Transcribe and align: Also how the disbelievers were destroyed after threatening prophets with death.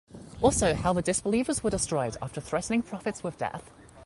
Also 0.41 0.73
how 0.73 0.93
the 0.93 1.01
disbelievers 1.03 1.63
were 1.63 1.69
destroyed 1.69 2.17
after 2.23 2.41
threatening 2.41 2.81
prophets 2.81 3.23
with 3.23 3.37
death. 3.37 3.69